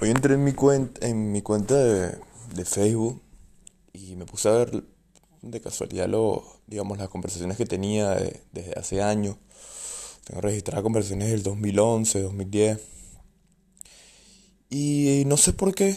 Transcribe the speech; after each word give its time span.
Hoy 0.00 0.10
entré 0.10 0.34
en 0.34 0.44
mi 0.44 0.52
cuenta, 0.52 1.06
en 1.06 1.32
mi 1.32 1.42
cuenta 1.42 1.74
de, 1.76 2.18
de 2.54 2.64
Facebook 2.64 3.20
y 3.92 4.16
me 4.16 4.26
puse 4.26 4.48
a 4.48 4.52
ver 4.52 4.84
de 5.42 5.60
casualidad 5.60 6.08
lo, 6.08 6.44
digamos, 6.66 6.98
las 6.98 7.08
conversaciones 7.08 7.56
que 7.56 7.66
tenía 7.66 8.10
de- 8.10 8.42
desde 8.52 8.78
hace 8.78 9.02
años. 9.02 9.36
Tengo 10.24 10.40
registradas 10.42 10.82
conversaciones 10.84 11.30
del 11.30 11.42
2011, 11.42 12.20
2010. 12.22 12.80
Y 14.70 15.24
no 15.26 15.36
sé 15.36 15.52
por 15.52 15.74
qué, 15.74 15.96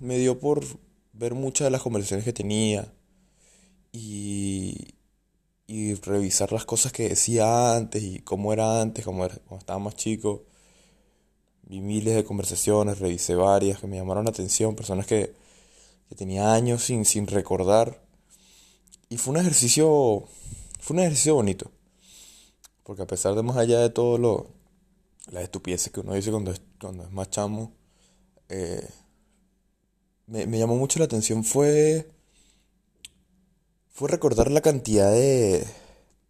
me 0.00 0.18
dio 0.18 0.38
por 0.40 0.64
ver 1.12 1.34
muchas 1.34 1.66
de 1.66 1.70
las 1.70 1.82
conversaciones 1.82 2.24
que 2.24 2.32
tenía 2.32 2.92
y, 3.92 4.94
y 5.66 5.94
revisar 5.96 6.52
las 6.52 6.64
cosas 6.64 6.92
que 6.92 7.08
decía 7.10 7.76
antes 7.76 8.02
y 8.02 8.20
cómo 8.20 8.52
era 8.52 8.80
antes, 8.82 9.04
cómo 9.04 9.24
era, 9.26 9.36
cuando 9.46 9.60
estaba 9.60 9.78
más 9.80 9.96
chico. 9.96 10.44
Vi 11.66 11.80
miles 11.80 12.14
de 12.14 12.24
conversaciones, 12.24 13.00
revisé 13.00 13.34
varias 13.34 13.80
que 13.80 13.88
me 13.88 13.96
llamaron 13.96 14.24
la 14.24 14.30
atención, 14.30 14.76
personas 14.76 15.04
que, 15.06 15.34
que 16.08 16.14
tenía 16.14 16.52
años 16.52 16.84
sin, 16.84 17.04
sin 17.04 17.26
recordar. 17.26 18.00
Y 19.08 19.18
fue 19.18 19.34
un 19.34 19.40
ejercicio, 19.40 20.28
fue 20.78 20.94
un 20.94 21.00
ejercicio 21.00 21.34
bonito, 21.34 21.72
porque 22.84 23.02
a 23.02 23.06
pesar 23.06 23.34
de 23.34 23.42
más 23.42 23.56
allá 23.56 23.80
de 23.80 23.90
todo 23.90 24.16
lo, 24.16 24.46
las 25.26 25.42
estupideces 25.42 25.92
que 25.92 26.00
uno 26.00 26.14
dice 26.14 26.30
cuando 26.30 26.52
es, 26.52 26.60
cuando 26.80 27.02
es 27.02 27.10
más 27.10 27.30
chamo, 27.30 27.72
eh, 28.48 28.88
me, 30.26 30.46
me 30.46 30.58
llamó 30.60 30.76
mucho 30.76 31.00
la 31.00 31.06
atención 31.06 31.42
fue, 31.42 32.08
fue 33.90 34.08
recordar 34.08 34.52
la 34.52 34.60
cantidad 34.60 35.10
de, 35.10 35.66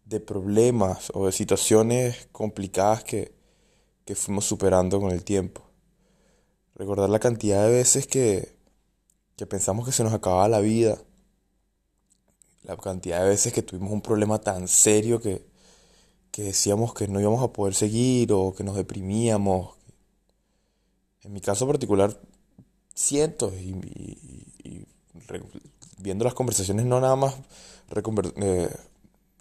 de 0.05 0.19
problemas 0.19 1.11
o 1.13 1.27
de 1.27 1.31
situaciones 1.31 2.27
complicadas 2.31 3.03
que, 3.03 3.36
que 4.07 4.15
fuimos 4.15 4.45
superando 4.45 4.99
con 4.99 5.11
el 5.11 5.23
tiempo. 5.23 5.61
Recordar 6.75 7.09
la 7.09 7.19
cantidad 7.19 7.65
de 7.65 7.73
veces 7.73 8.07
que, 8.07 8.55
que 9.37 9.47
pensamos 9.47 9.85
que 9.85 9.93
se 9.93 10.03
nos 10.03 10.13
acababa 10.13 10.49
la 10.49 10.59
vida, 10.61 10.99
la 12.63 12.77
cantidad 12.77 13.23
de 13.23 13.29
veces 13.29 13.51
que 13.51 13.63
tuvimos 13.63 13.91
un 13.91 14.01
problema 14.01 14.37
tan 14.39 14.67
serio 14.67 15.19
que, 15.19 15.43
que 16.31 16.43
decíamos 16.43 16.93
que 16.93 17.07
no 17.07 17.21
íbamos 17.21 17.43
a 17.43 17.53
poder 17.53 17.75
seguir 17.75 18.33
o 18.33 18.53
que 18.55 18.63
nos 18.65 18.75
deprimíamos. 18.77 19.75
En 21.23 21.33
mi 21.33 21.41
caso 21.41 21.67
particular, 21.67 22.19
cientos 22.95 23.53
y, 23.55 23.71
y- 23.71 24.47
y 24.63 24.87
viendo 25.99 26.25
las 26.25 26.33
conversaciones 26.33 26.85
no 26.85 26.99
nada 27.01 27.15
más 27.15 27.35
eh, 28.37 28.69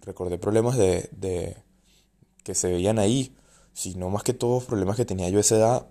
recordé 0.02 0.38
problemas 0.38 0.76
de, 0.76 1.08
de 1.12 1.56
que 2.44 2.54
se 2.54 2.70
veían 2.70 2.98
ahí, 2.98 3.34
sino 3.76 4.08
más 4.08 4.22
que 4.22 4.32
todos 4.32 4.64
problemas 4.64 4.96
que 4.96 5.04
tenía 5.04 5.28
yo 5.28 5.36
a 5.36 5.42
esa 5.42 5.56
edad, 5.56 5.86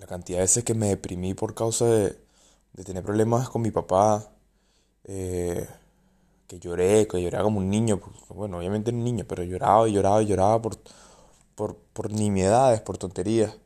la 0.00 0.06
cantidad 0.06 0.38
de 0.38 0.44
veces 0.44 0.62
que 0.62 0.74
me 0.74 0.86
deprimí 0.88 1.34
por 1.34 1.54
causa 1.54 1.84
de, 1.84 2.16
de 2.74 2.84
tener 2.84 3.02
problemas 3.02 3.48
con 3.48 3.60
mi 3.62 3.72
papá, 3.72 4.30
eh, 5.04 5.66
que 6.46 6.60
lloré, 6.60 7.08
que 7.08 7.20
lloraba 7.20 7.44
como 7.44 7.58
un 7.58 7.68
niño, 7.70 7.98
pues, 7.98 8.14
bueno, 8.28 8.58
obviamente 8.58 8.92
un 8.92 9.02
niño, 9.02 9.24
pero 9.26 9.42
lloraba 9.42 9.88
y 9.88 9.92
lloraba 9.94 10.22
y 10.22 10.26
lloraba 10.26 10.62
por, 10.62 10.78
por, 11.56 11.76
por 11.92 12.12
nimiedades, 12.12 12.80
por 12.82 12.98
tonterías. 12.98 13.56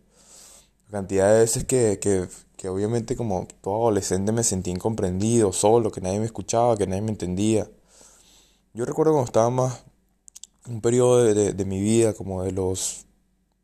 La 0.86 0.92
cantidad 1.00 1.30
de 1.30 1.40
veces 1.40 1.64
que, 1.64 1.98
que, 2.00 2.26
que 2.56 2.68
obviamente 2.70 3.16
como 3.16 3.46
todo 3.60 3.82
adolescente 3.82 4.32
me 4.32 4.44
sentí 4.44 4.70
incomprendido, 4.70 5.52
solo, 5.52 5.90
que 5.90 6.00
nadie 6.00 6.20
me 6.20 6.26
escuchaba, 6.26 6.76
que 6.78 6.86
nadie 6.86 7.02
me 7.02 7.10
entendía. 7.10 7.70
Yo 8.72 8.86
recuerdo 8.86 9.12
cuando 9.12 9.26
estaba 9.26 9.50
más, 9.50 9.84
un 10.68 10.80
periodo 10.80 11.24
de, 11.24 11.52
de- 11.54 11.64
mi 11.64 11.80
vida, 11.80 12.14
como 12.14 12.42
de 12.44 12.52
los, 12.52 13.06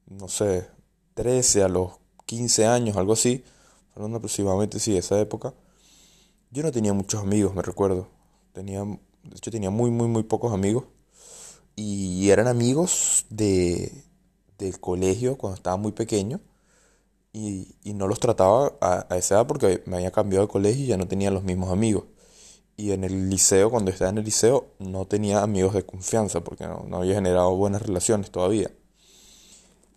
no 0.09 0.29
sé, 0.29 0.69
13 1.15 1.63
a 1.65 1.69
los 1.69 1.93
15 2.27 2.67
años, 2.67 2.97
algo 2.99 3.15
así, 3.15 3.45
hablando 3.97 4.19
aproximadamente, 4.19 4.81
sí, 4.81 4.93
de 4.93 4.99
esa 5.01 5.21
época, 5.21 5.55
yo 6.51 6.63
no 6.63 6.73
tenía 6.73 6.93
muchos 6.93 7.23
amigos, 7.23 7.55
me 7.55 7.63
recuerdo. 7.63 8.09
Tenía, 8.53 8.85
de 8.85 9.37
hecho, 9.37 9.51
tenía 9.51 9.71
muy, 9.71 9.91
muy, 9.91 10.09
muy 10.09 10.23
pocos 10.23 10.53
amigos. 10.53 10.85
Y 11.77 12.31
eran 12.31 12.49
amigos 12.49 13.27
de, 13.31 13.93
del 14.59 14.81
colegio 14.81 15.39
cuando 15.39 15.57
estaba 15.57 15.77
muy 15.79 15.93
pequeño 15.93 16.41
y, 17.33 17.77
y 17.85 17.95
no 17.95 18.09
los 18.09 18.21
trataba 18.21 18.73
a 18.83 19.17
esa 19.19 19.37
edad 19.37 19.47
porque 19.47 19.83
me 19.87 19.97
había 19.97 20.13
cambiado 20.13 20.47
de 20.47 20.53
colegio 20.53 20.85
y 20.85 20.89
ya 20.89 20.97
no 20.99 21.09
tenía 21.09 21.31
los 21.31 21.45
mismos 21.45 21.71
amigos. 21.73 22.05
Y 22.77 22.93
en 22.93 23.03
el 23.05 23.31
liceo, 23.31 23.71
cuando 23.71 23.91
estaba 23.91 24.11
en 24.11 24.19
el 24.19 24.25
liceo, 24.25 24.69
no 24.79 25.07
tenía 25.07 25.43
amigos 25.43 25.75
de 25.75 25.85
confianza 25.85 26.43
porque 26.45 26.67
no, 26.67 26.85
no 26.89 26.99
había 26.99 27.15
generado 27.17 27.57
buenas 27.57 27.83
relaciones 27.83 28.31
todavía. 28.31 28.71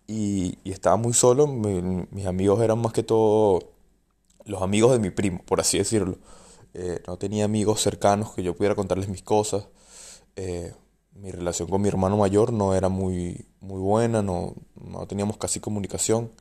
Y, 0.07 0.57
y 0.63 0.71
estaba 0.71 0.95
muy 0.95 1.13
solo, 1.13 1.47
mi- 1.47 2.05
mis 2.11 2.25
amigos 2.25 2.61
eran 2.61 2.79
más 2.79 2.93
que 2.93 3.03
todo 3.03 3.59
los 4.45 4.61
amigos 4.63 4.93
de 4.93 4.99
mi 4.99 5.11
primo, 5.11 5.41
por 5.45 5.61
así 5.61 5.77
decirlo. 5.79 6.17
Eh, 6.75 7.01
no 7.07 7.17
tenía 7.17 7.45
amigos 7.45 7.81
cercanos 7.81 8.33
que 8.33 8.43
yo 8.43 8.55
pudiera 8.55 8.75
contarles 8.75 9.09
mis 9.09 9.23
cosas. 9.23 9.67
Eh, 10.37 10.73
mi 11.15 11.31
relación 11.31 11.69
con 11.69 11.81
mi 11.81 11.89
hermano 11.89 12.17
mayor 12.17 12.53
no 12.53 12.75
era 12.75 12.89
muy, 12.89 13.47
muy 13.61 13.81
buena, 13.81 14.21
no, 14.23 14.55
no 14.75 15.07
teníamos 15.07 15.37
casi 15.37 15.59
comunicación 15.61 16.31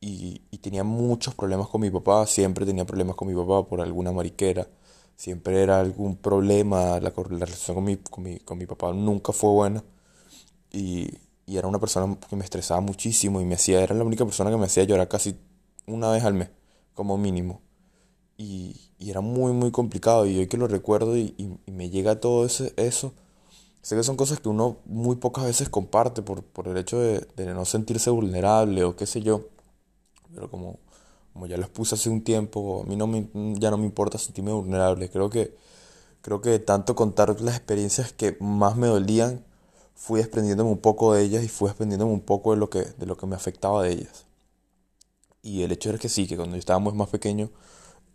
y, 0.00 0.42
y 0.50 0.58
tenía 0.58 0.84
muchos 0.84 1.34
problemas 1.34 1.68
con 1.68 1.80
mi 1.80 1.90
papá, 1.90 2.26
siempre 2.26 2.66
tenía 2.66 2.84
problemas 2.84 3.16
con 3.16 3.28
mi 3.28 3.34
papá 3.34 3.66
por 3.68 3.80
alguna 3.80 4.12
mariquera, 4.12 4.68
siempre 5.16 5.62
era 5.62 5.80
algún 5.80 6.16
problema, 6.16 7.00
la, 7.00 7.12
la 7.30 7.46
relación 7.46 7.74
con 7.76 7.84
mi, 7.84 7.96
con 7.98 8.24
mi, 8.24 8.38
con 8.40 8.58
mi 8.58 8.66
papá 8.66 8.92
nunca 8.92 9.32
fue 9.32 9.50
buena 9.50 9.84
y, 10.72 11.08
y 11.46 11.56
era 11.56 11.68
una 11.68 11.78
persona 11.80 12.16
que 12.28 12.36
me 12.36 12.44
estresaba 12.44 12.80
muchísimo 12.80 13.40
y 13.40 13.44
me 13.44 13.54
hacía, 13.56 13.82
era 13.82 13.94
la 13.94 14.04
única 14.04 14.24
persona 14.24 14.50
que 14.50 14.56
me 14.56 14.66
hacía 14.66 14.84
llorar 14.84 15.08
casi 15.08 15.36
una 15.86 16.10
vez 16.10 16.24
al 16.24 16.34
mes, 16.34 16.50
como 16.94 17.18
mínimo. 17.18 17.60
Y, 18.36 18.76
y 18.98 19.10
era 19.10 19.20
muy, 19.20 19.52
muy 19.52 19.70
complicado 19.70 20.26
y 20.26 20.38
hoy 20.38 20.48
que 20.48 20.56
lo 20.58 20.68
recuerdo 20.68 21.16
y- 21.16 21.34
y 21.38 21.70
me 21.72 21.90
llega 21.90 22.20
todo 22.20 22.46
ese, 22.46 22.74
eso, 22.76 23.12
sé 23.82 23.96
que 23.96 24.04
son 24.04 24.16
cosas 24.16 24.40
que 24.40 24.48
uno 24.50 24.78
muy 24.86 25.16
pocas 25.16 25.44
veces 25.46 25.68
comparte 25.70 26.22
por, 26.22 26.44
por 26.44 26.68
el 26.68 26.76
hecho 26.78 26.98
de, 27.00 27.26
de 27.36 27.54
no 27.54 27.64
sentirse 27.66 28.10
vulnerable 28.10 28.84
o 28.84 28.96
qué 28.96 29.06
sé 29.06 29.22
yo. 29.22 29.48
Pero 30.34 30.50
como, 30.50 30.78
como 31.34 31.46
ya 31.46 31.56
lo 31.56 31.64
expuse 31.64 31.96
hace 31.96 32.08
un 32.08 32.22
tiempo, 32.22 32.82
a 32.84 32.88
mí 32.88 32.96
no 32.96 33.08
me, 33.08 33.28
ya 33.58 33.70
no 33.70 33.76
me 33.76 33.84
importa 33.84 34.18
sentirme 34.18 34.52
vulnerable. 34.52 35.10
Creo 35.10 35.30
que, 35.30 35.56
creo 36.22 36.40
que 36.40 36.60
tanto 36.60 36.94
contar 36.94 37.40
las 37.40 37.56
experiencias 37.56 38.12
que 38.12 38.36
más 38.40 38.76
me 38.76 38.86
dolían, 38.86 39.44
fui 39.96 40.20
desprendiéndome 40.20 40.70
un 40.70 40.78
poco 40.78 41.12
de 41.12 41.22
ellas 41.24 41.42
y 41.44 41.48
fui 41.48 41.68
desprendiéndome 41.68 42.12
un 42.12 42.20
poco 42.20 42.52
de 42.52 42.58
lo 42.58 42.70
que, 42.70 42.82
de 42.82 43.06
lo 43.06 43.16
que 43.16 43.26
me 43.26 43.34
afectaba 43.34 43.82
de 43.82 43.92
ellas. 43.92 44.26
Y 45.42 45.62
el 45.64 45.72
hecho 45.72 45.90
es 45.90 46.00
que 46.00 46.08
sí, 46.08 46.26
que 46.28 46.36
cuando 46.36 46.54
yo 46.56 46.60
estaba 46.60 46.78
muy 46.78 46.92
más 46.94 47.08
pequeño, 47.08 47.50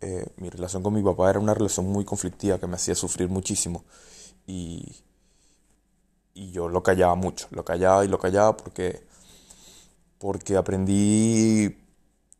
eh, 0.00 0.26
mi 0.38 0.48
relación 0.48 0.82
con 0.82 0.94
mi 0.94 1.02
papá 1.02 1.28
era 1.28 1.40
una 1.40 1.54
relación 1.54 1.86
muy 1.88 2.06
conflictiva 2.06 2.58
que 2.58 2.66
me 2.66 2.76
hacía 2.76 2.94
sufrir 2.94 3.28
muchísimo. 3.28 3.84
Y, 4.46 4.96
y 6.34 6.52
yo 6.52 6.68
lo 6.70 6.82
callaba 6.82 7.14
mucho, 7.16 7.48
lo 7.50 7.66
callaba 7.66 8.02
y 8.04 8.08
lo 8.08 8.18
callaba 8.18 8.56
porque, 8.56 9.04
porque 10.18 10.56
aprendí 10.56 11.79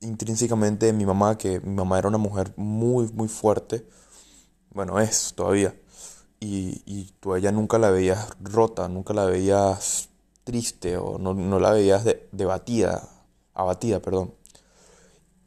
intrínsecamente 0.01 0.87
de 0.87 0.93
mi 0.93 1.07
mamá 1.07 1.37
que 1.39 1.61
mi 1.61 1.75
mamá 1.75 1.99
era 1.99 2.09
una 2.09 2.19
mujer 2.19 2.53
muy, 2.57 3.09
muy 3.13 3.29
fuerte. 3.29 3.87
Bueno, 4.75 5.01
es 5.01 5.35
todavía. 5.37 5.75
Y, 6.41 6.83
y 6.87 7.13
tú 7.21 7.35
a 7.35 7.39
ella 7.39 7.53
nunca 7.53 7.79
la 7.79 7.91
veías 7.91 8.29
rota, 8.43 8.89
nunca 8.89 9.15
la 9.15 9.27
veías 9.27 10.11
triste 10.45 10.97
o 10.99 11.19
no, 11.19 11.35
no 11.35 11.61
la 11.61 11.73
veías 11.73 12.05
de- 12.05 12.29
debatida, 12.33 13.09
abatida, 13.55 14.01
perdón. 14.01 14.35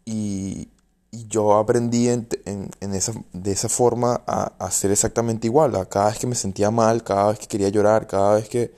Y, 0.06 0.70
y 1.12 1.28
yo 1.28 1.56
aprendí 1.58 2.10
en, 2.10 2.28
en- 2.46 2.72
en 2.82 2.94
esa, 2.94 3.14
de 3.34 3.52
esa 3.52 3.70
forma 3.70 4.22
a, 4.28 4.54
a 4.60 4.72
ser 4.72 4.92
exactamente 4.92 5.48
igual. 5.48 5.76
A 5.76 5.86
cada 5.86 6.10
vez 6.10 6.20
que 6.20 6.28
me 6.28 6.36
sentía 6.36 6.72
mal, 6.72 7.04
cada 7.04 7.30
vez 7.30 7.40
que 7.40 7.48
quería 7.48 7.70
llorar, 7.70 8.08
cada 8.08 8.36
vez 8.36 8.50
que, 8.50 8.74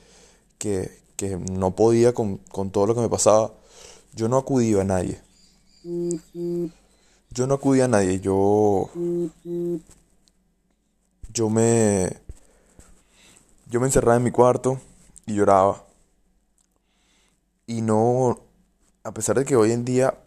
que, 0.59 0.99
que 1.17 1.37
no 1.37 1.75
podía 1.75 2.13
con, 2.13 2.37
con 2.51 2.71
todo 2.71 2.87
lo 2.87 2.95
que 2.95 3.01
me 3.01 3.09
pasaba, 3.09 3.53
yo 4.15 4.29
no 4.29 4.37
acudía 4.39 4.81
a 4.81 4.85
nadie. 4.85 5.21
Yo 7.29 7.45
no 7.45 7.53
acudía 7.53 7.85
a 7.85 7.87
nadie. 7.87 8.19
Yo, 8.19 8.89
yo 11.31 11.49
me, 11.49 12.09
yo 13.67 13.79
me 13.79 13.85
encerraba 13.85 14.17
en 14.17 14.23
mi 14.23 14.31
cuarto 14.31 14.79
y 15.27 15.35
lloraba. 15.35 15.85
Y 17.67 17.81
no, 17.81 18.39
a 19.03 19.13
pesar 19.13 19.37
de 19.37 19.45
que 19.45 19.55
hoy 19.55 19.73
en 19.73 19.85
día 19.85 20.17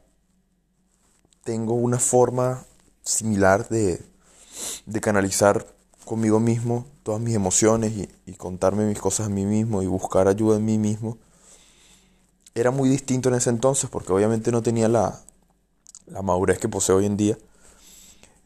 tengo 1.43 1.75
una 1.75 1.99
forma 1.99 2.65
similar 3.03 3.69
de, 3.69 4.01
de 4.87 5.01
canalizar 5.01 5.67
conmigo 6.05 6.39
mismo 6.41 6.87
todas 7.03 7.21
mis 7.21 7.35
emociones 7.35 7.93
y, 7.93 8.09
y 8.27 8.35
contarme 8.35 8.87
mis 8.87 9.01
cosas 9.01 9.27
a 9.27 9.31
mí 9.31 9.45
mismo 9.45 9.83
y 9.83 9.87
buscar 9.87 10.29
ayuda 10.29 10.57
en 10.59 10.65
mí 10.65 10.79
mismo. 10.79 11.19
Era 12.55 12.71
muy 12.71 12.89
distinto 12.89 13.29
en 13.29 13.37
ese 13.37 13.51
entonces 13.51 13.91
porque 13.91 14.13
obviamente 14.13 14.53
no 14.53 14.63
tenía 14.63 14.89
la, 14.89 15.23
la 16.11 16.23
madurez 16.23 16.59
que 16.59 16.69
poseo 16.69 16.97
hoy 16.97 17.07
en 17.07 17.17
día 17.17 17.39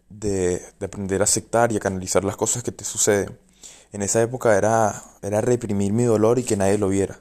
de, 0.08 0.62
de 0.78 0.86
aprender 0.86 1.20
a 1.20 1.24
aceptar 1.24 1.72
y 1.72 1.76
a 1.76 1.80
canalizar 1.80 2.24
las 2.24 2.36
cosas 2.36 2.62
que 2.62 2.72
te 2.72 2.84
suceden. 2.84 3.38
En 3.92 4.02
esa 4.02 4.22
época 4.22 4.56
era, 4.56 5.02
era 5.22 5.40
reprimir 5.40 5.92
mi 5.92 6.04
dolor 6.04 6.38
y 6.38 6.44
que 6.44 6.56
nadie 6.56 6.78
lo 6.78 6.88
viera. 6.88 7.20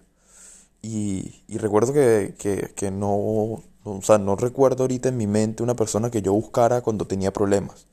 Y, 0.81 1.43
y 1.47 1.57
recuerdo 1.57 1.93
que, 1.93 2.33
que, 2.37 2.71
que 2.75 2.91
no, 2.91 3.63
o 3.83 4.01
sea, 4.01 4.17
no 4.17 4.35
recuerdo 4.35 4.83
ahorita 4.83 5.09
en 5.09 5.17
mi 5.17 5.27
mente 5.27 5.63
una 5.63 5.75
persona 5.75 6.09
que 6.09 6.21
yo 6.21 6.33
buscara 6.33 6.81
cuando 6.81 7.05
tenía 7.05 7.31
problemas. 7.33 7.87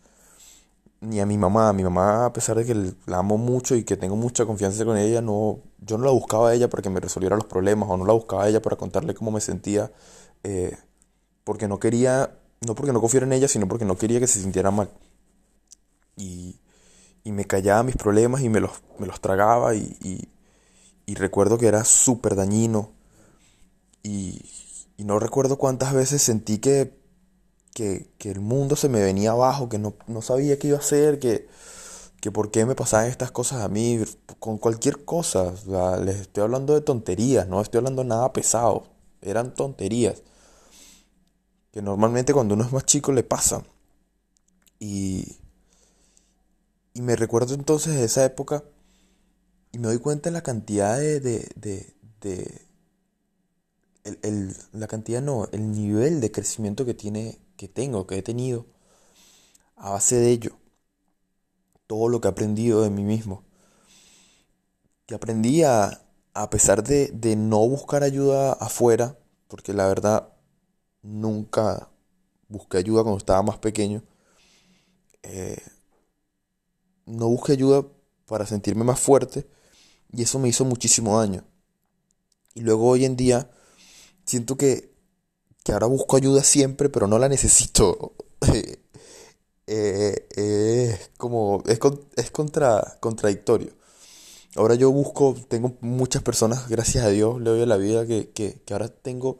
Ni 1.00 1.20
a 1.20 1.26
mi 1.26 1.38
mamá. 1.38 1.72
Mi 1.72 1.82
mamá, 1.84 2.26
a 2.26 2.32
pesar 2.32 2.56
de 2.56 2.64
que 2.64 2.74
la 3.06 3.18
amo 3.18 3.38
mucho 3.38 3.74
y 3.76 3.84
que 3.84 3.96
tengo 3.96 4.16
mucha 4.16 4.46
confianza 4.46 4.84
con 4.84 4.96
ella, 4.96 5.20
no, 5.20 5.60
yo 5.80 5.98
no 5.98 6.04
la 6.04 6.10
buscaba 6.10 6.50
a 6.50 6.54
ella 6.54 6.68
para 6.68 6.82
que 6.82 6.90
me 6.90 7.00
resolviera 7.00 7.36
los 7.36 7.46
problemas 7.46 7.88
o 7.90 7.96
no 7.96 8.04
la 8.04 8.12
buscaba 8.12 8.44
a 8.44 8.48
ella 8.48 8.62
para 8.62 8.76
contarle 8.76 9.14
cómo 9.14 9.30
me 9.30 9.40
sentía. 9.40 9.90
Eh, 10.44 10.76
porque 11.44 11.68
no 11.68 11.78
quería, 11.78 12.38
no 12.66 12.75
porque 12.75 12.93
no 12.93 13.00
confiara 13.00 13.26
en 13.26 13.32
ella, 13.32 13.49
sino 13.49 13.69
porque 13.69 13.84
no 13.84 13.96
quería 13.96 14.20
que 14.20 14.26
se 14.26 14.40
sintiera 14.40 14.70
mal. 14.70 14.90
Y, 16.16 16.60
y 17.25 17.32
me 17.32 17.44
callaba 17.44 17.82
mis 17.82 17.96
problemas 17.96 18.43
y 18.43 18.49
me 18.49 18.60
los, 18.60 18.72
me 18.99 19.06
los 19.06 19.20
tragaba 19.20 19.75
y, 19.75 19.96
y, 21.06 21.14
recuerdo 21.14 21.58
que 21.58 21.66
era 21.66 21.84
súper 21.84 22.34
dañino. 22.37 22.93
Y, 24.02 24.43
y 24.96 25.05
no 25.05 25.19
recuerdo 25.19 25.58
cuántas 25.58 25.93
veces 25.94 26.22
sentí 26.22 26.58
que, 26.58 26.99
que, 27.72 28.31
el 28.31 28.40
mundo 28.40 28.76
se 28.76 28.88
me 28.88 29.00
venía 29.00 29.31
abajo, 29.31 29.69
que 29.69 29.78
no, 29.78 29.94
sabía 30.22 30.58
qué 30.58 30.69
iba 30.69 30.76
a 30.76 30.81
hacer, 30.81 31.19
que, 31.19 31.49
que 32.20 32.31
por 32.31 32.50
qué 32.50 32.66
me 32.66 32.75
pasaban 32.75 33.06
estas 33.06 33.31
cosas 33.31 33.62
a 33.62 33.69
mí, 33.69 34.00
con 34.40 34.58
cualquier 34.58 35.04
cosa. 35.04 35.52
les 36.02 36.16
estoy 36.16 36.43
hablando 36.43 36.75
de 36.75 36.81
tonterías, 36.81 37.46
no 37.46 37.61
estoy 37.61 37.78
hablando 37.78 38.04
nada 38.04 38.32
pesado. 38.32 38.88
Eran 39.22 39.54
tonterías. 39.54 40.22
Que 41.78 41.82
normalmente 41.82 42.34
cuando 42.34 42.54
uno 42.56 42.64
es 42.64 42.72
más 42.72 42.84
chico 42.86 43.12
le 43.12 43.22
pasan. 43.22 43.62
Y, 44.80 45.38
y 46.92 47.00
me 47.00 47.16
recuerdo 47.16 47.54
entonces 47.54 47.94
de 47.94 48.04
esa 48.04 48.25
época 48.26 48.62
y 49.72 49.78
me 49.78 49.88
doy 49.88 49.98
cuenta 49.98 50.30
de 50.30 50.34
la 50.34 50.42
cantidad 50.42 50.98
de, 50.98 51.20
de 51.20 52.66
el, 54.04 54.54
la 54.72 54.86
cantidad 54.88 55.22
no, 55.22 55.48
el 55.52 55.70
nivel 55.70 56.20
de 56.20 56.32
crecimiento 56.32 56.84
que 56.84 56.94
tiene, 56.94 57.38
que 57.56 57.69
tengo, 57.69 58.06
que 58.06 58.19
he 58.19 58.22
tenido, 58.22 58.66
a 59.76 59.90
base 59.90 60.16
de 60.16 60.30
ello, 60.30 60.58
todo 61.88 62.08
lo 62.08 62.20
que 62.20 62.28
he 62.28 62.30
aprendido 62.30 62.82
de 62.82 62.90
mí 62.90 63.02
mismo, 63.02 63.42
que 65.06 65.14
aprendí 65.14 65.62
a, 65.64 66.02
a 66.34 66.50
pesar 66.50 66.82
de, 66.84 67.08
de 67.12 67.34
no 67.36 67.66
buscar 67.69 68.02
ayuda 68.04 68.52
afuera, 68.52 69.19
porque 69.48 69.72
la 69.72 69.86
verdad 69.88 70.32
nunca 71.02 71.90
busqué 72.48 72.78
ayuda 72.78 73.02
cuando 73.02 73.18
estaba 73.18 73.42
más 73.42 73.58
pequeño, 73.58 74.02
eh, 75.22 75.62
no 77.06 77.28
busqué 77.28 77.52
ayuda 77.52 77.86
para 78.26 78.46
sentirme 78.46 78.84
más 78.84 79.00
fuerte 79.00 79.46
y 80.12 80.22
eso 80.22 80.38
me 80.38 80.48
hizo 80.48 80.64
muchísimo 80.64 81.18
daño. 81.18 81.44
Y 82.54 82.60
luego 82.60 82.88
hoy 82.88 83.04
en 83.04 83.16
día 83.16 83.50
siento 84.24 84.56
que, 84.56 84.92
que 85.64 85.72
ahora 85.72 85.86
busco 85.86 86.16
ayuda 86.16 86.42
siempre, 86.42 86.88
pero 86.88 87.06
no 87.06 87.18
la 87.18 87.28
necesito. 87.28 88.14
Eh, 89.70 90.26
es 90.34 91.10
como, 91.18 91.62
es, 91.66 91.78
es 92.16 92.30
contra, 92.30 92.96
contradictorio. 93.00 93.72
Ahora 94.56 94.74
yo 94.76 94.90
busco, 94.90 95.36
tengo 95.46 95.76
muchas 95.82 96.22
personas, 96.22 96.70
gracias 96.70 97.04
a 97.04 97.10
Dios, 97.10 97.38
le 97.40 97.50
doy 97.50 97.66
la 97.66 97.76
vida 97.76 98.06
que, 98.06 98.30
que, 98.30 98.62
que 98.64 98.72
ahora 98.72 98.88
tengo, 98.88 99.38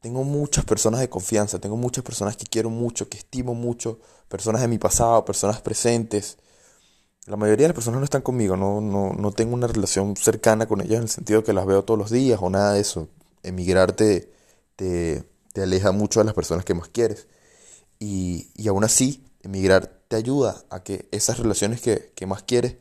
tengo 0.00 0.24
muchas 0.24 0.64
personas 0.64 1.00
de 1.00 1.08
confianza, 1.08 1.58
tengo 1.58 1.76
muchas 1.76 2.04
personas 2.04 2.36
que 2.36 2.46
quiero 2.46 2.70
mucho, 2.70 3.08
que 3.08 3.18
estimo 3.18 3.54
mucho, 3.54 3.98
personas 4.28 4.62
de 4.62 4.68
mi 4.68 4.78
pasado, 4.78 5.24
personas 5.24 5.60
presentes. 5.60 6.38
La 7.26 7.36
mayoría 7.36 7.64
de 7.64 7.68
las 7.68 7.74
personas 7.74 8.00
no 8.00 8.04
están 8.04 8.22
conmigo, 8.22 8.56
no, 8.56 8.80
no, 8.80 9.12
no 9.12 9.32
tengo 9.32 9.54
una 9.54 9.66
relación 9.66 10.16
cercana 10.16 10.66
con 10.66 10.80
ellas 10.80 10.96
en 10.96 11.02
el 11.02 11.08
sentido 11.08 11.44
que 11.44 11.52
las 11.52 11.66
veo 11.66 11.84
todos 11.84 11.98
los 11.98 12.10
días 12.10 12.38
o 12.42 12.50
nada 12.50 12.72
de 12.72 12.80
eso 12.80 13.08
emigrar 13.42 13.92
te, 13.92 14.30
te, 14.76 15.24
aleja 15.56 15.92
mucho 15.92 16.20
de 16.20 16.24
las 16.24 16.34
personas 16.34 16.64
que 16.64 16.74
más 16.74 16.88
quieres. 16.88 17.26
Y, 17.98 18.50
y 18.54 18.68
aún 18.68 18.84
así, 18.84 19.24
emigrar 19.42 20.02
te 20.08 20.16
ayuda 20.16 20.64
a 20.70 20.82
que 20.82 21.08
esas 21.10 21.38
relaciones 21.38 21.80
que, 21.80 22.26
más 22.26 22.42
quieres 22.42 22.76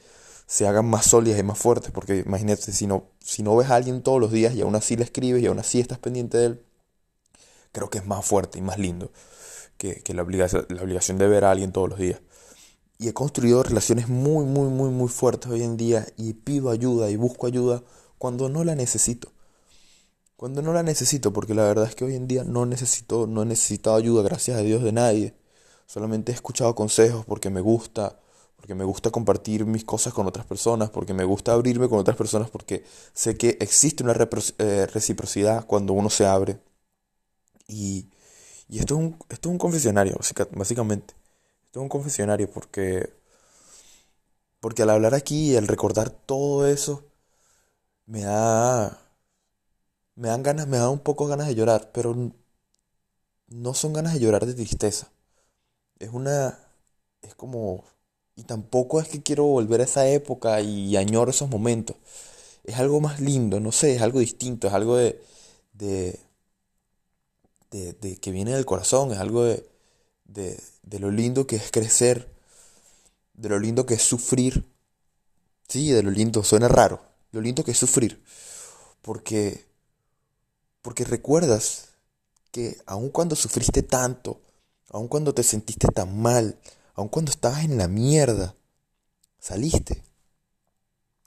se 0.45 0.67
hagan 0.67 0.85
más 0.85 1.05
sólidas 1.07 1.39
y 1.39 1.43
más 1.43 1.57
fuertes. 1.57 1.91
Porque 1.91 2.19
imagínate, 2.25 2.71
si 2.71 2.87
no, 2.87 3.09
si 3.19 3.43
no 3.43 3.55
ves 3.55 3.69
a 3.69 3.75
alguien 3.75 4.03
todos 4.03 4.21
los 4.21 4.31
días 4.31 4.53
y 4.53 4.61
aún 4.61 4.75
así 4.75 4.95
le 4.95 5.03
escribes 5.03 5.41
y 5.41 5.47
aún 5.47 5.59
así 5.59 5.79
estás 5.79 5.99
pendiente 5.99 6.37
de 6.37 6.45
él, 6.45 6.65
creo 7.71 7.89
que 7.89 7.99
es 7.99 8.05
más 8.05 8.25
fuerte 8.25 8.59
y 8.59 8.61
más 8.61 8.77
lindo 8.77 9.11
que, 9.77 10.01
la, 10.13 10.23
obligación, 10.23 10.65
la 10.69 10.81
obligación 10.81 11.17
de 11.17 11.27
ver 11.27 11.45
a 11.45 11.51
alguien 11.51 11.71
todos 11.71 11.89
los 11.89 11.99
días. 11.99 12.21
Y 12.99 13.09
he 13.09 13.13
construido 13.13 13.61
relaciones 13.63 14.09
muy, 14.09 14.45
muy, 14.45 14.69
muy, 14.69 14.89
muy 14.89 15.07
fuertes 15.07 15.51
hoy 15.51 15.63
en 15.63 15.77
día 15.77 16.07
y 16.17 16.33
pido 16.33 16.71
ayuda 16.71 17.09
y 17.09 17.15
busco 17.15 17.47
ayuda 17.47 17.83
cuando 18.17 18.49
no 18.49 18.63
la 18.63 18.75
necesito 18.75 19.31
cuando 20.37 20.61
no 20.61 20.71
la 20.71 20.83
necesito, 20.83 21.33
porque 21.33 21.55
la 21.55 21.63
verdad 21.63 21.87
es 21.87 21.95
que 21.95 22.05
hoy 22.05 22.15
en 22.15 22.27
día 22.27 22.43
no 22.43 22.65
necesito, 22.67 23.25
no 23.25 23.41
he 23.41 23.45
necesitado 23.45 23.95
ayuda, 23.95 24.21
gracias 24.21 24.57
a 24.57 24.61
Dios, 24.61 24.83
de 24.83 24.91
nadie. 24.91 25.33
Solamente 25.87 26.31
he 26.31 26.35
escuchado 26.35 26.75
consejos 26.75 27.25
porque 27.25 27.49
me 27.49 27.59
gusta, 27.59 28.19
porque 28.55 28.75
me 28.75 28.83
gusta 28.83 29.09
compartir 29.09 29.65
mis 29.65 29.83
cosas 29.83 30.13
con 30.13 30.27
otras 30.27 30.45
personas, 30.45 30.91
porque 30.91 31.15
me 31.15 31.23
gusta 31.23 31.53
abrirme 31.53 31.89
con 31.89 31.97
otras 31.97 32.15
personas, 32.15 32.51
porque 32.51 32.83
sé 33.13 33.35
que 33.35 33.57
existe 33.59 34.03
una 34.03 34.13
eh, 34.59 34.87
reciprocidad 34.93 35.65
cuando 35.65 35.93
uno 35.93 36.09
se 36.11 36.27
abre. 36.27 36.59
Y, 37.67 38.07
y 38.69 38.79
esto, 38.79 38.95
es 38.95 38.99
un, 39.01 39.17
esto 39.29 39.49
es 39.49 39.53
un 39.53 39.57
confesionario, 39.59 40.17
básicamente. 40.53 41.15
Esto 41.65 41.79
es 41.81 41.83
un 41.83 41.89
confesionario 41.89 42.49
porque, 42.51 43.11
porque 44.59 44.83
al 44.83 44.89
hablar 44.91 45.13
aquí 45.15 45.53
y 45.53 45.55
al 45.57 45.67
recordar 45.67 46.09
todo 46.11 46.67
eso, 46.67 47.03
me 48.07 48.21
da 48.23 48.99
me 50.15 50.27
dan 50.27 50.43
ganas, 50.43 50.67
me 50.67 50.75
da 50.77 50.89
un 50.89 50.99
poco 50.99 51.27
ganas 51.27 51.47
de 51.47 51.55
llorar, 51.55 51.91
pero 51.93 52.13
no 53.47 53.73
son 53.73 53.93
ganas 53.93 54.13
de 54.13 54.19
llorar 54.19 54.45
de 54.45 54.53
tristeza. 54.53 55.11
Es 55.99 56.11
una, 56.13 56.59
es 57.23 57.35
como, 57.35 57.85
y 58.35 58.43
tampoco 58.43 59.01
es 59.01 59.09
que 59.09 59.23
quiero 59.23 59.45
volver 59.45 59.81
a 59.81 59.85
esa 59.85 60.07
época 60.09 60.61
y 60.61 60.97
añoro 60.97 61.31
esos 61.31 61.49
momentos. 61.49 61.97
Es 62.65 62.77
algo 62.79 63.01
más 63.01 63.21
lindo, 63.21 63.59
no 63.61 63.71
sé, 63.73 63.95
es 63.97 64.03
algo 64.03 64.19
distinto, 64.21 64.67
es 64.67 64.73
algo 64.73 64.97
de, 64.97 65.21
de, 65.73 66.19
de, 67.71 68.17
que 68.17 68.31
viene 68.31 68.53
del 68.53 68.65
corazón, 68.65 69.11
es 69.11 69.19
algo 69.19 69.43
de, 69.43 69.69
de, 70.25 70.61
de 70.83 70.99
lo 70.99 71.11
lindo 71.11 71.47
que 71.47 71.57
es 71.57 71.71
crecer, 71.71 72.31
de 73.33 73.49
lo 73.49 73.59
lindo 73.59 73.85
que 73.85 73.95
es 73.95 74.01
sufrir. 74.01 74.65
Sí, 75.67 75.91
de 75.91 76.01
lo 76.01 76.11
lindo, 76.11 76.43
suena 76.43 76.67
raro, 76.67 77.01
lo 77.31 77.41
lindo 77.41 77.63
que 77.63 77.71
es 77.71 77.77
sufrir. 77.77 78.23
Porque 79.01 79.67
porque 80.87 81.03
recuerdas 81.03 81.89
que 82.49 82.77
aun 82.85 83.09
cuando 83.09 83.35
sufriste 83.35 83.83
tanto, 83.83 84.39
aun 84.89 85.09
cuando 85.09 85.33
te 85.33 85.43
sentiste 85.43 85.89
tan 85.89 86.17
mal, 86.17 86.57
aun 86.93 87.09
cuando 87.09 87.29
estabas 87.29 87.65
en 87.65 87.77
la 87.77 87.89
mierda, 87.89 88.55
saliste. 89.37 90.01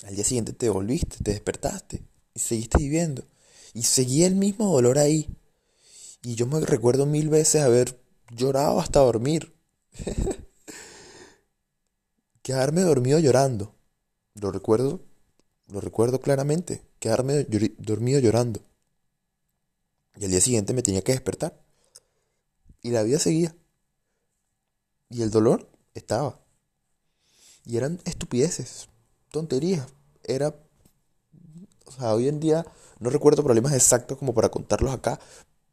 Al 0.02 0.14
día 0.14 0.24
siguiente 0.24 0.54
te 0.54 0.70
volviste, 0.70 1.18
te 1.22 1.32
despertaste 1.32 2.02
y 2.32 2.38
seguiste 2.38 2.78
viviendo. 2.78 3.22
Y 3.74 3.82
seguía 3.82 4.26
el 4.26 4.34
mismo 4.34 4.72
dolor 4.72 4.96
ahí. 4.96 5.28
Y 6.22 6.34
yo 6.34 6.46
me 6.46 6.60
recuerdo 6.60 7.06
mil 7.06 7.28
veces 7.28 7.62
haber 7.62 8.00
llorado 8.30 8.80
hasta 8.80 9.00
dormir. 9.00 9.54
Quedarme 12.42 12.82
dormido 12.82 13.18
llorando. 13.18 13.74
Lo 14.34 14.50
recuerdo, 14.50 15.00
lo 15.68 15.80
recuerdo 15.80 16.20
claramente. 16.20 16.82
Quedarme 16.98 17.46
dormido 17.78 18.20
llorando. 18.20 18.60
Y 20.16 20.24
al 20.24 20.30
día 20.30 20.40
siguiente 20.40 20.74
me 20.74 20.82
tenía 20.82 21.02
que 21.02 21.12
despertar. 21.12 21.58
Y 22.82 22.90
la 22.90 23.02
vida 23.02 23.18
seguía. 23.18 23.54
Y 25.08 25.22
el 25.22 25.30
dolor 25.30 25.70
estaba. 25.94 26.40
Y 27.64 27.76
eran 27.76 28.00
estupideces, 28.04 28.88
tonterías. 29.30 29.86
Era... 30.24 30.54
O 31.86 31.92
sea, 31.92 32.14
hoy 32.14 32.28
en 32.28 32.40
día 32.40 32.64
no 33.00 33.10
recuerdo 33.10 33.42
problemas 33.42 33.72
exactos 33.72 34.18
como 34.18 34.34
para 34.34 34.50
contarlos 34.50 34.92
acá, 34.92 35.18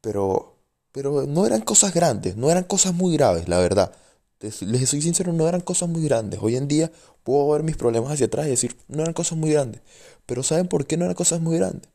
pero, 0.00 0.56
pero 0.92 1.26
no 1.26 1.46
eran 1.46 1.62
cosas 1.62 1.94
grandes, 1.94 2.36
no 2.36 2.50
eran 2.50 2.64
cosas 2.64 2.94
muy 2.94 3.14
graves, 3.16 3.48
la 3.48 3.58
verdad. 3.58 3.92
Les 4.40 4.88
soy 4.88 5.02
sincero, 5.02 5.32
no 5.32 5.48
eran 5.48 5.60
cosas 5.60 5.88
muy 5.88 6.04
grandes. 6.04 6.40
Hoy 6.42 6.56
en 6.56 6.68
día 6.68 6.92
puedo 7.24 7.48
ver 7.50 7.62
mis 7.62 7.76
problemas 7.76 8.12
hacia 8.12 8.26
atrás 8.26 8.46
y 8.46 8.50
decir, 8.50 8.76
no 8.86 9.02
eran 9.02 9.14
cosas 9.14 9.36
muy 9.36 9.50
grandes. 9.50 9.82
Pero 10.26 10.42
¿saben 10.42 10.68
por 10.68 10.86
qué 10.86 10.96
no 10.96 11.04
eran 11.04 11.16
cosas 11.16 11.40
muy 11.40 11.58
grandes? 11.58 11.90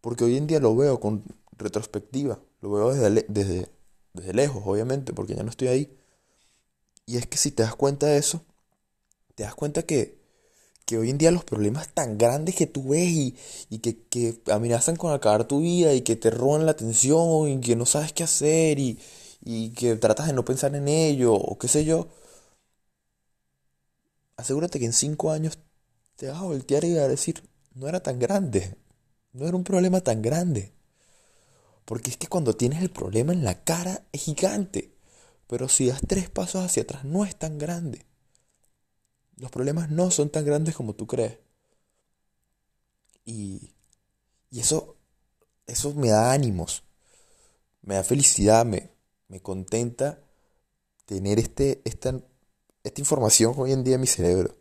Porque 0.00 0.24
hoy 0.24 0.36
en 0.36 0.46
día 0.46 0.60
lo 0.60 0.74
veo 0.74 0.98
con 0.98 1.24
retrospectiva, 1.52 2.40
lo 2.62 2.72
veo 2.72 2.94
desde, 2.94 3.26
desde, 3.28 3.68
desde 4.14 4.32
lejos, 4.32 4.62
obviamente, 4.64 5.12
porque 5.12 5.34
ya 5.34 5.42
no 5.42 5.50
estoy 5.50 5.68
ahí. 5.68 5.96
Y 7.04 7.16
es 7.16 7.26
que 7.26 7.36
si 7.36 7.50
te 7.50 7.62
das 7.62 7.74
cuenta 7.74 8.06
de 8.06 8.18
eso, 8.18 8.42
te 9.34 9.42
das 9.42 9.54
cuenta 9.54 9.82
que, 9.82 10.19
que 10.90 10.98
hoy 10.98 11.10
en 11.10 11.18
día 11.18 11.30
los 11.30 11.44
problemas 11.44 11.88
tan 11.94 12.18
grandes 12.18 12.56
que 12.56 12.66
tú 12.66 12.88
ves 12.88 13.08
y, 13.10 13.36
y 13.70 13.78
que, 13.78 14.02
que, 14.08 14.40
amenazan 14.50 14.96
con 14.96 15.12
acabar 15.12 15.44
tu 15.46 15.60
vida 15.60 15.94
y 15.94 16.00
que 16.00 16.16
te 16.16 16.30
roban 16.30 16.66
la 16.66 16.72
atención 16.72 17.48
y 17.48 17.60
que 17.60 17.76
no 17.76 17.86
sabes 17.86 18.12
qué 18.12 18.24
hacer 18.24 18.80
y, 18.80 18.98
y 19.44 19.70
que 19.70 19.94
tratas 19.94 20.26
de 20.26 20.32
no 20.32 20.44
pensar 20.44 20.74
en 20.74 20.88
ello 20.88 21.32
o 21.34 21.56
qué 21.58 21.68
sé 21.68 21.84
yo, 21.84 22.08
asegúrate 24.36 24.80
que 24.80 24.86
en 24.86 24.92
cinco 24.92 25.30
años 25.30 25.58
te 26.16 26.26
vas 26.26 26.38
a 26.38 26.42
voltear 26.42 26.84
y 26.84 26.98
a 26.98 27.06
decir, 27.06 27.40
no 27.74 27.86
era 27.86 28.00
tan 28.00 28.18
grande, 28.18 28.76
no 29.32 29.46
era 29.46 29.56
un 29.56 29.62
problema 29.64 30.00
tan 30.00 30.22
grande. 30.22 30.72
Porque 31.84 32.10
es 32.10 32.16
que 32.16 32.26
cuando 32.26 32.56
tienes 32.56 32.82
el 32.82 32.90
problema 32.90 33.32
en 33.32 33.44
la 33.44 33.62
cara 33.62 34.02
es 34.12 34.22
gigante. 34.22 34.92
Pero 35.46 35.68
si 35.68 35.86
das 35.86 36.00
tres 36.06 36.30
pasos 36.30 36.64
hacia 36.64 36.82
atrás 36.82 37.04
no 37.04 37.24
es 37.24 37.36
tan 37.36 37.58
grande. 37.58 38.09
Los 39.40 39.50
problemas 39.50 39.90
no 39.90 40.12
son 40.12 40.30
tan 40.30 40.44
grandes 40.44 40.76
como 40.76 40.94
tú 40.94 41.08
crees. 41.08 41.38
Y, 43.24 43.72
y 44.50 44.60
eso, 44.60 44.96
eso 45.66 45.94
me 45.94 46.10
da 46.10 46.32
ánimos, 46.32 46.84
me 47.82 47.96
da 47.96 48.04
felicidad, 48.04 48.66
me, 48.66 48.90
me 49.28 49.40
contenta 49.40 50.20
tener 51.06 51.38
este, 51.38 51.82
esta, 51.84 52.20
esta 52.84 53.00
información 53.00 53.54
hoy 53.58 53.72
en 53.72 53.84
día 53.84 53.96
en 53.96 54.02
mi 54.02 54.06
cerebro. 54.06 54.56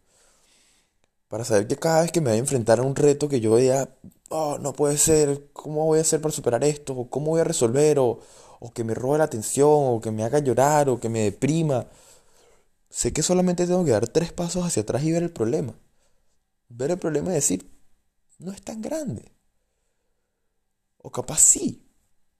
Para 1.28 1.46
saber 1.46 1.68
que 1.68 1.76
cada 1.78 2.02
vez 2.02 2.12
que 2.12 2.22
me 2.22 2.32
voy 2.32 2.38
a 2.38 2.40
enfrentar 2.40 2.80
a 2.80 2.84
un 2.84 2.96
reto 2.96 3.30
que 3.30 3.40
yo 3.40 3.54
vea, 3.54 3.96
oh, 4.30 4.58
no 4.60 4.74
puede 4.74 4.98
ser, 4.98 5.50
¿cómo 5.54 5.86
voy 5.86 6.00
a 6.00 6.02
hacer 6.02 6.22
para 6.22 6.32
superar 6.34 6.64
esto? 6.64 6.94
¿O 6.94 7.10
cómo 7.10 7.32
voy 7.32 7.42
a 7.42 7.44
resolver? 7.44 8.00
O, 8.00 8.20
o 8.60 8.74
que 8.74 8.84
me 8.84 8.96
robe 8.96 9.20
la 9.20 9.26
atención, 9.26 9.70
o 9.70 10.02
que 10.02 10.12
me 10.12 10.24
haga 10.24 10.40
llorar, 10.40 10.90
o 10.90 11.00
que 11.00 11.10
me 11.10 11.22
deprima. 11.22 11.88
Sé 12.90 13.14
que 13.14 13.24
solamente 13.24 13.68
tengo 13.68 13.86
que 13.86 13.92
dar 13.92 14.08
tres 14.08 14.32
pasos 14.34 14.66
hacia 14.66 14.82
atrás 14.82 15.04
y 15.04 15.12
ver 15.12 15.24
el 15.24 15.32
problema. 15.32 15.76
Ver 16.70 16.92
el 16.92 16.98
problema 16.98 17.32
y 17.32 17.36
decir, 17.36 17.70
no 18.40 18.52
es 18.52 18.62
tan 18.62 18.82
grande. 18.82 19.32
O 20.98 21.12
capaz 21.12 21.40
sí, 21.40 21.86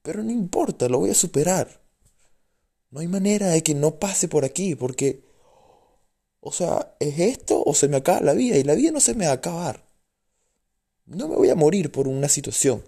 pero 0.02 0.24
no 0.24 0.32
importa, 0.32 0.90
lo 0.90 1.00
voy 1.00 1.12
a 1.12 1.16
superar. 1.16 1.82
No 2.92 3.00
hay 3.00 3.08
manera 3.08 3.48
de 3.50 3.62
que 3.64 3.76
no 3.76 4.00
pase 4.00 4.28
por 4.28 4.44
aquí, 4.44 4.76
porque 4.76 5.24
o 6.42 6.52
sea, 6.52 6.96
¿es 7.00 7.20
esto 7.20 7.62
o 7.66 7.74
se 7.74 7.88
me 7.88 7.98
acaba 7.98 8.22
la 8.22 8.34
vida? 8.34 8.58
Y 8.58 8.64
la 8.64 8.76
vida 8.76 8.92
no 8.92 9.00
se 9.00 9.14
me 9.14 9.26
va 9.26 9.32
a 9.32 9.36
acabar. 9.36 9.86
No 11.06 11.28
me 11.28 11.36
voy 11.36 11.50
a 11.50 11.56
morir 11.56 11.92
por 11.92 12.08
una 12.08 12.30
situación. 12.30 12.84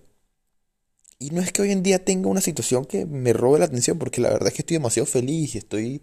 Y 1.19 1.31
no 1.31 1.41
es 1.41 1.51
que 1.51 1.61
hoy 1.61 1.71
en 1.71 1.83
día 1.83 2.03
tenga 2.03 2.29
una 2.29 2.41
situación 2.41 2.85
que 2.85 3.05
me 3.05 3.33
robe 3.33 3.59
la 3.59 3.65
atención, 3.65 3.99
porque 3.99 4.21
la 4.21 4.29
verdad 4.29 4.47
es 4.47 4.53
que 4.53 4.61
estoy 4.61 4.77
demasiado 4.77 5.05
feliz 5.05 5.55
y 5.55 5.57
estoy 5.59 6.01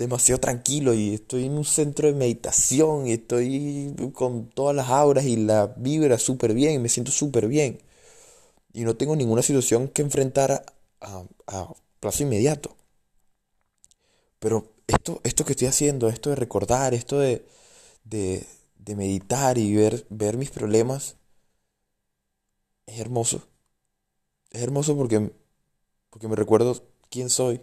demasiado 0.00 0.40
tranquilo 0.40 0.94
y 0.94 1.14
estoy 1.14 1.44
en 1.44 1.52
un 1.52 1.64
centro 1.64 2.08
de 2.08 2.14
meditación 2.14 3.06
y 3.06 3.12
estoy 3.12 3.94
con 4.14 4.48
todas 4.50 4.74
las 4.74 4.88
auras 4.88 5.24
y 5.26 5.36
la 5.36 5.66
vibra 5.76 6.18
súper 6.18 6.54
bien, 6.54 6.80
me 6.82 6.88
siento 6.88 7.12
súper 7.12 7.46
bien. 7.48 7.80
Y 8.72 8.84
no 8.84 8.96
tengo 8.96 9.16
ninguna 9.16 9.42
situación 9.42 9.88
que 9.88 10.02
enfrentar 10.02 10.64
a, 11.00 11.24
a 11.46 11.74
plazo 12.00 12.22
inmediato. 12.22 12.76
Pero 14.38 14.72
esto, 14.86 15.20
esto 15.22 15.44
que 15.44 15.52
estoy 15.52 15.68
haciendo, 15.68 16.08
esto 16.08 16.30
de 16.30 16.36
recordar, 16.36 16.94
esto 16.94 17.18
de, 17.18 17.44
de, 18.04 18.46
meditar 18.96 19.58
y 19.58 19.76
ver, 19.76 20.06
ver 20.10 20.36
mis 20.36 20.50
problemas, 20.50 21.16
es 22.86 22.98
hermoso. 22.98 23.42
Es 24.50 24.62
hermoso 24.62 24.96
porque, 24.96 25.30
porque 26.10 26.28
me 26.28 26.36
recuerdo 26.36 26.82
quién 27.10 27.28
soy, 27.30 27.60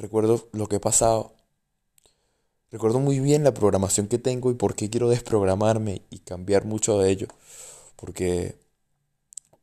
recuerdo 0.00 0.48
lo 0.52 0.66
que 0.66 0.76
he 0.76 0.80
pasado, 0.80 1.34
recuerdo 2.70 3.00
muy 3.00 3.20
bien 3.20 3.44
la 3.44 3.52
programación 3.52 4.08
que 4.08 4.18
tengo 4.18 4.50
y 4.50 4.54
por 4.54 4.74
qué 4.74 4.88
quiero 4.88 5.08
desprogramarme 5.08 6.02
y 6.10 6.20
cambiar 6.20 6.64
mucho 6.64 6.98
de 6.98 7.10
ello. 7.10 7.28
Porque, 7.96 8.58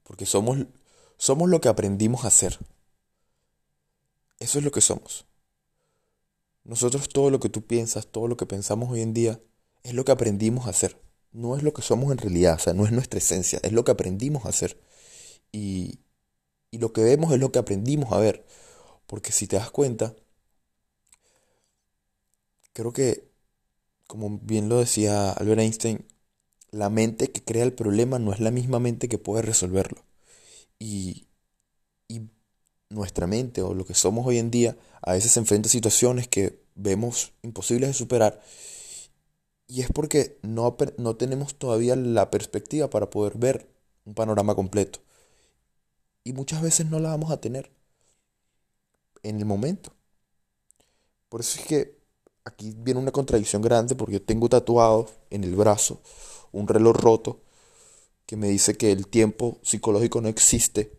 porque 0.03 0.25
somos, 0.25 0.60
somos 1.17 1.50
lo 1.50 1.60
que 1.60 1.70
aprendimos 1.70 2.24
a 2.24 2.27
hacer. 2.27 2.60
Eso 4.39 4.60
es 4.60 4.63
lo 4.63 4.72
que 4.72 4.82
somos. 4.82 5.25
Nosotros 6.63 7.10
todo 7.10 7.32
lo 7.32 7.39
que 7.39 7.50
tú 7.50 7.63
piensas, 7.63 8.08
todo 8.08 8.27
lo 8.27 8.38
que 8.38 8.46
pensamos 8.46 8.91
hoy 8.91 9.01
en 9.01 9.13
día, 9.13 9.39
es 9.84 9.94
lo 9.94 10.06
que 10.06 10.12
aprendimos 10.12 10.67
a 10.67 10.70
hacer. 10.70 11.01
No 11.32 11.58
es 11.58 11.63
lo 11.63 11.74
que 11.74 11.82
somos 11.82 12.12
en 12.12 12.17
realidad, 12.20 12.56
o 12.56 12.60
sea, 12.60 12.74
no 12.74 12.86
es 12.86 12.91
nuestra 12.91 13.17
esencia, 13.17 13.60
es 13.63 13.72
lo 13.72 13.84
que 13.84 13.91
aprendimos 13.91 14.46
a 14.46 14.50
hacer. 14.50 14.79
Y, 15.51 16.00
y 16.70 16.77
lo 16.77 16.94
que 16.94 17.03
vemos 17.03 17.32
es 17.34 17.39
lo 17.39 17.51
que 17.51 17.60
aprendimos 17.60 18.12
a 18.12 18.20
ver. 18.20 18.46
Porque 19.08 19.32
si 19.32 19.48
te 19.48 19.56
das 19.56 19.72
cuenta, 19.72 20.15
creo 22.77 22.93
que, 22.93 23.27
como 24.05 24.39
bien 24.39 24.69
lo 24.69 24.77
decía 24.77 25.31
Albert 25.31 25.62
Einstein, 25.62 26.05
la 26.69 26.91
mente 26.91 27.31
que 27.31 27.43
crea 27.43 27.63
el 27.63 27.74
problema 27.74 28.19
no 28.19 28.34
es 28.34 28.39
la 28.39 28.51
misma 28.51 28.79
mente 28.79 29.10
que 29.10 29.17
puede 29.17 29.41
resolverlo. 29.41 30.05
Y, 30.77 31.27
y 32.07 32.29
nuestra 32.89 33.25
mente 33.25 33.63
o 33.63 33.74
lo 33.74 33.84
que 33.86 33.96
somos 33.96 34.27
hoy 34.27 34.38
en 34.38 34.51
día 34.51 34.77
a 35.01 35.13
veces 35.13 35.31
se 35.31 35.39
enfrenta 35.39 35.67
a 35.69 35.72
situaciones 35.72 36.27
que 36.27 36.62
vemos 36.75 37.34
imposibles 37.41 37.89
de 37.89 37.93
superar 37.96 38.43
y 39.67 39.81
es 39.81 39.91
porque 39.91 40.38
no, 40.43 40.77
no 40.98 41.15
tenemos 41.15 41.55
todavía 41.55 41.96
la 41.96 42.29
perspectiva 42.29 42.89
para 42.91 43.10
poder 43.10 43.39
ver 43.39 43.67
un 44.05 44.13
panorama 44.13 44.53
completo. 44.53 45.00
Y 46.24 46.34
muchas 46.34 46.62
veces 46.62 46.86
no 46.86 47.00
la 47.00 47.10
vamos 47.10 47.31
a 47.31 47.41
tener 47.41 47.72
en 49.24 49.39
el 49.39 49.46
momento. 49.46 49.93
Por 51.29 51.41
eso 51.41 51.60
es 51.60 51.65
que 51.65 51.97
aquí 52.48 52.74
viene 52.77 53.00
una 53.00 53.12
contradicción 53.12 53.62
grande 53.62 53.96
porque 53.96 54.13
yo 54.13 54.22
tengo 54.22 54.50
tatuado 54.50 55.10
en 55.30 55.44
el 55.44 55.56
brazo 55.56 56.01
un 56.51 56.68
reloj 56.68 56.96
roto 56.96 57.42
que 58.25 58.38
me 58.38 58.48
dice 58.48 58.77
que 58.77 58.92
el 58.92 59.08
tiempo 59.08 59.58
psicológico 59.63 60.22
no 60.22 60.30
existe 60.30 60.98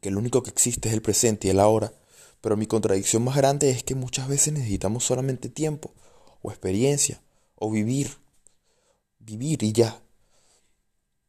que 0.00 0.10
lo 0.10 0.18
único 0.18 0.42
que 0.42 0.50
existe 0.50 0.88
es 0.88 0.94
el 0.94 1.02
presente 1.02 1.48
y 1.48 1.50
el 1.50 1.60
ahora, 1.60 1.92
pero 2.40 2.56
mi 2.56 2.66
contradicción 2.66 3.24
más 3.24 3.36
grande 3.36 3.70
es 3.70 3.82
que 3.82 3.94
muchas 3.94 4.28
veces 4.28 4.52
necesitamos 4.52 5.04
solamente 5.04 5.48
tiempo, 5.48 5.92
o 6.40 6.50
experiencia, 6.50 7.20
o 7.56 7.70
vivir, 7.70 8.16
vivir 9.18 9.62
y 9.62 9.72
ya. 9.72 10.00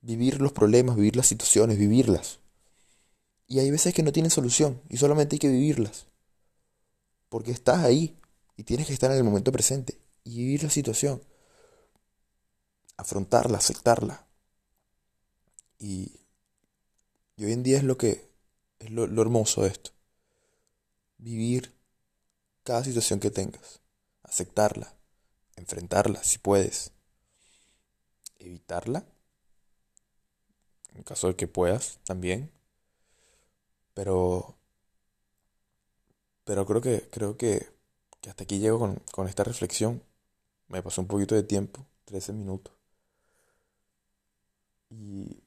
Vivir 0.02 0.40
los 0.40 0.54
problemas, 0.54 0.96
vivir 0.96 1.16
las 1.16 1.28
situaciones, 1.28 1.78
vivirlas. 1.78 2.40
Y 3.48 3.60
hay 3.60 3.72
veces 3.72 3.94
que 3.94 4.04
no 4.04 4.12
tienen 4.12 4.30
solución 4.30 4.82
y 4.88 4.98
solamente 4.98 5.36
hay 5.36 5.40
que 5.40 5.50
vivirlas. 5.50 6.06
Porque 7.28 7.52
estás 7.52 7.84
ahí 7.84 8.19
y 8.60 8.66
tienes 8.66 8.88
que 8.88 8.94
estar 8.94 9.10
en 9.10 9.16
el 9.16 9.24
momento 9.24 9.54
presente 9.54 9.98
y 10.25 10.39
vivir 10.39 10.63
la 10.63 10.70
situación. 10.70 11.24
Afrontarla, 12.98 13.58
aceptarla. 13.58 14.28
Y, 15.78 16.12
hoy 17.38 17.54
en 17.54 17.63
día 17.63 17.78
es 17.78 17.86
lo 17.86 17.98
que 17.98 18.30
es 18.80 18.92
lo, 18.92 19.06
hermoso 19.06 19.62
de 19.62 19.70
esto. 19.70 19.92
Vivir 21.20 21.74
cada 22.63 22.84
situación 22.84 23.22
que 23.22 23.32
tengas. 23.32 23.80
Aceptarla. 24.24 24.94
Enfrentarla 25.56 26.22
si 26.22 26.38
puedes. 26.38 26.92
Evitarla. 28.39 29.06
En 30.96 31.04
caso 31.04 31.28
de 31.28 31.38
que 31.38 31.48
puedas 31.48 32.00
también. 32.04 32.51
Pero. 33.94 34.58
Pero 36.44 36.66
creo 36.66 36.82
que. 36.82 37.08
Creo 37.10 37.38
que, 37.38 37.79
que 38.22 38.30
hasta 38.30 38.44
aquí 38.44 38.60
llego 38.60 38.80
con, 38.80 39.02
con 39.12 39.28
esta 39.28 39.44
reflexión. 39.44 40.04
Me 40.68 40.84
pasó 40.84 41.02
un 41.02 41.08
poquito 41.08 41.36
de 41.36 41.44
tiempo. 41.44 41.86
13 42.06 42.34
minutos. 42.34 42.74
Y, 44.90 45.44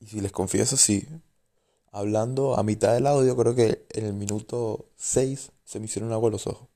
y 0.00 0.06
si 0.06 0.20
les 0.20 0.32
confieso, 0.32 0.76
sí, 0.76 1.06
hablando 1.92 2.56
a 2.56 2.62
mitad 2.62 2.94
del 2.94 3.06
audio, 3.06 3.36
creo 3.36 3.54
que 3.54 3.86
en 3.90 4.06
el 4.06 4.14
minuto 4.14 4.86
6 4.96 5.52
se 5.64 5.78
me 5.78 5.86
hicieron 5.86 6.12
agua 6.12 6.30
los 6.30 6.46
ojos. 6.46 6.68